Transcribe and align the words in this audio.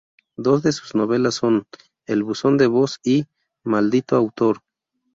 Dos 0.35 0.63
de 0.63 0.71
sus 0.71 0.95
novelas 0.95 1.35
son 1.35 1.67
"El 2.07 2.23
buzón 2.23 2.57
de 2.57 2.65
voz" 2.65 2.99
y 3.03 3.25
"Maldito 3.63 4.15
Autor". 4.15 4.63